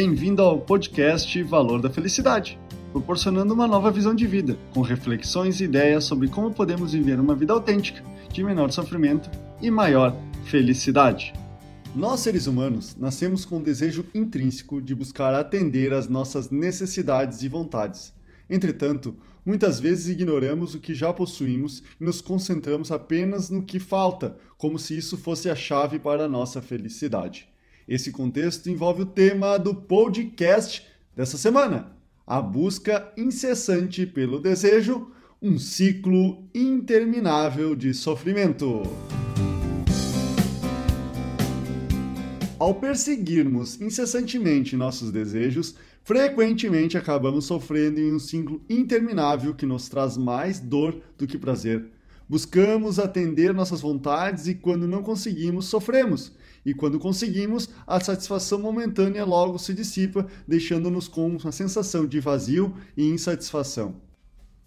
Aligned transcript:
Bem-vindo 0.00 0.42
ao 0.42 0.60
podcast 0.60 1.42
Valor 1.42 1.82
da 1.82 1.90
Felicidade, 1.90 2.56
proporcionando 2.92 3.52
uma 3.52 3.66
nova 3.66 3.90
visão 3.90 4.14
de 4.14 4.28
vida, 4.28 4.56
com 4.72 4.80
reflexões 4.80 5.60
e 5.60 5.64
ideias 5.64 6.04
sobre 6.04 6.28
como 6.28 6.54
podemos 6.54 6.92
viver 6.92 7.18
uma 7.18 7.34
vida 7.34 7.52
autêntica, 7.52 8.00
de 8.32 8.44
menor 8.44 8.70
sofrimento 8.70 9.28
e 9.60 9.72
maior 9.72 10.16
felicidade. 10.44 11.32
Nós, 11.96 12.20
seres 12.20 12.46
humanos, 12.46 12.94
nascemos 12.96 13.44
com 13.44 13.58
o 13.58 13.60
desejo 13.60 14.06
intrínseco 14.14 14.80
de 14.80 14.94
buscar 14.94 15.34
atender 15.34 15.92
às 15.92 16.08
nossas 16.08 16.48
necessidades 16.48 17.42
e 17.42 17.48
vontades. 17.48 18.14
Entretanto, 18.48 19.16
muitas 19.44 19.80
vezes 19.80 20.06
ignoramos 20.06 20.76
o 20.76 20.78
que 20.78 20.94
já 20.94 21.12
possuímos 21.12 21.82
e 22.00 22.04
nos 22.04 22.20
concentramos 22.20 22.92
apenas 22.92 23.50
no 23.50 23.64
que 23.64 23.80
falta, 23.80 24.36
como 24.56 24.78
se 24.78 24.96
isso 24.96 25.18
fosse 25.18 25.50
a 25.50 25.56
chave 25.56 25.98
para 25.98 26.26
a 26.26 26.28
nossa 26.28 26.62
felicidade. 26.62 27.48
Esse 27.88 28.12
contexto 28.12 28.68
envolve 28.68 29.02
o 29.02 29.06
tema 29.06 29.56
do 29.58 29.74
podcast 29.74 30.86
dessa 31.16 31.38
semana: 31.38 31.96
a 32.26 32.38
busca 32.38 33.10
incessante 33.16 34.04
pelo 34.04 34.38
desejo, 34.38 35.10
um 35.40 35.58
ciclo 35.58 36.46
interminável 36.54 37.74
de 37.74 37.94
sofrimento. 37.94 38.82
Ao 42.58 42.74
perseguirmos 42.74 43.80
incessantemente 43.80 44.76
nossos 44.76 45.10
desejos, 45.10 45.74
frequentemente 46.02 46.98
acabamos 46.98 47.46
sofrendo 47.46 48.00
em 48.00 48.12
um 48.12 48.18
ciclo 48.18 48.60
interminável 48.68 49.54
que 49.54 49.64
nos 49.64 49.88
traz 49.88 50.18
mais 50.18 50.60
dor 50.60 51.00
do 51.16 51.26
que 51.26 51.38
prazer. 51.38 51.86
Buscamos 52.28 52.98
atender 52.98 53.54
nossas 53.54 53.80
vontades 53.80 54.46
e, 54.46 54.54
quando 54.54 54.86
não 54.86 55.02
conseguimos, 55.02 55.64
sofremos. 55.64 56.32
E 56.66 56.74
quando 56.74 56.98
conseguimos, 56.98 57.70
a 57.86 57.98
satisfação 57.98 58.58
momentânea 58.58 59.24
logo 59.24 59.58
se 59.58 59.72
dissipa, 59.72 60.26
deixando-nos 60.46 61.08
com 61.08 61.26
uma 61.26 61.52
sensação 61.52 62.06
de 62.06 62.20
vazio 62.20 62.74
e 62.94 63.08
insatisfação. 63.08 63.96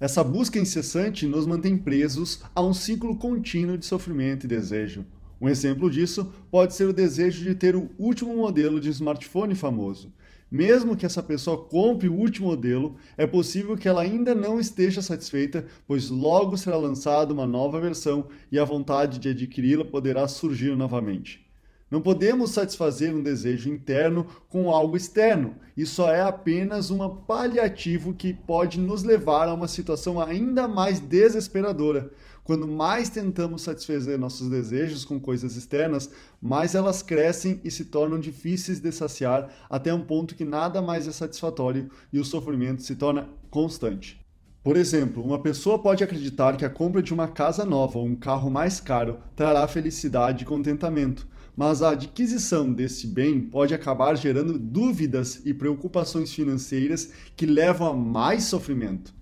Essa 0.00 0.24
busca 0.24 0.58
incessante 0.58 1.26
nos 1.26 1.44
mantém 1.46 1.76
presos 1.76 2.40
a 2.54 2.62
um 2.62 2.72
ciclo 2.72 3.14
contínuo 3.16 3.76
de 3.76 3.84
sofrimento 3.84 4.44
e 4.44 4.48
desejo. 4.48 5.04
Um 5.38 5.46
exemplo 5.46 5.90
disso 5.90 6.32
pode 6.50 6.74
ser 6.74 6.88
o 6.88 6.92
desejo 6.92 7.44
de 7.44 7.54
ter 7.54 7.76
o 7.76 7.90
último 7.98 8.34
modelo 8.34 8.80
de 8.80 8.88
smartphone 8.88 9.54
famoso. 9.54 10.10
Mesmo 10.50 10.96
que 10.96 11.06
essa 11.06 11.22
pessoa 11.22 11.64
compre 11.64 12.08
o 12.08 12.14
último 12.14 12.48
modelo, 12.48 12.96
é 13.16 13.26
possível 13.26 13.76
que 13.76 13.88
ela 13.88 14.02
ainda 14.02 14.34
não 14.34 14.58
esteja 14.58 15.00
satisfeita, 15.00 15.64
pois 15.86 16.10
logo 16.10 16.56
será 16.56 16.76
lançada 16.76 17.32
uma 17.32 17.46
nova 17.46 17.80
versão 17.80 18.26
e 18.50 18.58
a 18.58 18.64
vontade 18.64 19.20
de 19.20 19.28
adquiri-la 19.28 19.84
poderá 19.84 20.26
surgir 20.26 20.76
novamente. 20.76 21.48
Não 21.90 22.00
podemos 22.00 22.50
satisfazer 22.50 23.12
um 23.12 23.22
desejo 23.22 23.68
interno 23.68 24.24
com 24.48 24.70
algo 24.70 24.96
externo. 24.96 25.56
Isso 25.76 26.02
é 26.02 26.20
apenas 26.20 26.88
um 26.88 27.08
paliativo 27.08 28.14
que 28.14 28.32
pode 28.32 28.78
nos 28.78 29.02
levar 29.02 29.48
a 29.48 29.54
uma 29.54 29.66
situação 29.66 30.20
ainda 30.20 30.68
mais 30.68 31.00
desesperadora. 31.00 32.12
Quando 32.50 32.66
mais 32.66 33.08
tentamos 33.08 33.62
satisfazer 33.62 34.18
nossos 34.18 34.50
desejos 34.50 35.04
com 35.04 35.20
coisas 35.20 35.54
externas, 35.54 36.10
mais 36.42 36.74
elas 36.74 37.00
crescem 37.00 37.60
e 37.62 37.70
se 37.70 37.84
tornam 37.84 38.18
difíceis 38.18 38.80
de 38.80 38.90
saciar 38.90 39.48
até 39.70 39.94
um 39.94 40.00
ponto 40.00 40.34
que 40.34 40.44
nada 40.44 40.82
mais 40.82 41.06
é 41.06 41.12
satisfatório 41.12 41.88
e 42.12 42.18
o 42.18 42.24
sofrimento 42.24 42.82
se 42.82 42.96
torna 42.96 43.28
constante. 43.52 44.20
Por 44.64 44.76
exemplo, 44.76 45.22
uma 45.22 45.38
pessoa 45.38 45.78
pode 45.78 46.02
acreditar 46.02 46.56
que 46.56 46.64
a 46.64 46.68
compra 46.68 47.00
de 47.00 47.14
uma 47.14 47.28
casa 47.28 47.64
nova 47.64 48.00
ou 48.00 48.04
um 48.04 48.16
carro 48.16 48.50
mais 48.50 48.80
caro 48.80 49.20
trará 49.36 49.68
felicidade 49.68 50.42
e 50.42 50.46
contentamento, 50.46 51.28
mas 51.56 51.82
a 51.82 51.90
adquisição 51.90 52.72
desse 52.72 53.06
bem 53.06 53.40
pode 53.40 53.72
acabar 53.72 54.16
gerando 54.16 54.58
dúvidas 54.58 55.40
e 55.44 55.54
preocupações 55.54 56.34
financeiras 56.34 57.12
que 57.36 57.46
levam 57.46 57.86
a 57.86 57.94
mais 57.94 58.42
sofrimento. 58.42 59.19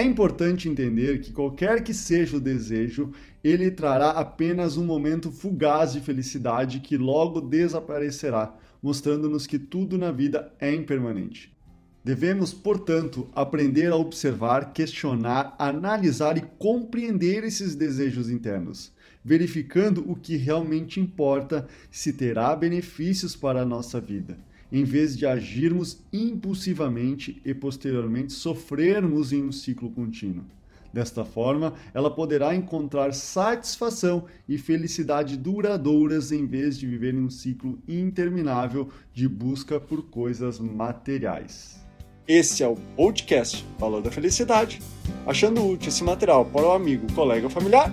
É 0.00 0.02
importante 0.02 0.66
entender 0.66 1.20
que 1.20 1.30
qualquer 1.30 1.84
que 1.84 1.92
seja 1.92 2.38
o 2.38 2.40
desejo, 2.40 3.12
ele 3.44 3.70
trará 3.70 4.12
apenas 4.12 4.78
um 4.78 4.84
momento 4.86 5.30
fugaz 5.30 5.92
de 5.92 6.00
felicidade 6.00 6.80
que 6.80 6.96
logo 6.96 7.38
desaparecerá, 7.38 8.56
mostrando-nos 8.82 9.46
que 9.46 9.58
tudo 9.58 9.98
na 9.98 10.10
vida 10.10 10.54
é 10.58 10.74
impermanente. 10.74 11.54
Devemos, 12.02 12.50
portanto, 12.50 13.28
aprender 13.34 13.92
a 13.92 13.96
observar, 13.96 14.72
questionar, 14.72 15.54
analisar 15.58 16.38
e 16.38 16.48
compreender 16.58 17.44
esses 17.44 17.74
desejos 17.74 18.30
internos, 18.30 18.94
verificando 19.22 20.02
o 20.10 20.16
que 20.16 20.34
realmente 20.34 20.98
importa, 20.98 21.68
se 21.90 22.14
terá 22.14 22.56
benefícios 22.56 23.36
para 23.36 23.60
a 23.60 23.66
nossa 23.66 24.00
vida 24.00 24.38
em 24.72 24.84
vez 24.84 25.16
de 25.16 25.26
agirmos 25.26 26.00
impulsivamente 26.12 27.40
e 27.44 27.52
posteriormente 27.54 28.32
sofrermos 28.32 29.32
em 29.32 29.42
um 29.42 29.52
ciclo 29.52 29.90
contínuo. 29.90 30.44
Desta 30.92 31.24
forma, 31.24 31.74
ela 31.94 32.10
poderá 32.10 32.54
encontrar 32.54 33.14
satisfação 33.14 34.24
e 34.48 34.58
felicidade 34.58 35.36
duradouras 35.36 36.32
em 36.32 36.46
vez 36.46 36.78
de 36.78 36.86
viver 36.86 37.14
em 37.14 37.20
um 37.20 37.30
ciclo 37.30 37.78
interminável 37.86 38.88
de 39.14 39.28
busca 39.28 39.78
por 39.78 40.02
coisas 40.06 40.58
materiais. 40.58 41.78
Esse 42.26 42.62
é 42.62 42.68
o 42.68 42.76
podcast 42.96 43.64
Valor 43.78 44.02
da 44.02 44.10
Felicidade. 44.10 44.80
Achando 45.26 45.66
útil 45.66 45.88
esse 45.88 46.02
material 46.02 46.44
para 46.44 46.62
o 46.62 46.72
amigo, 46.72 47.12
colega 47.12 47.46
ou 47.46 47.50
familiar, 47.50 47.92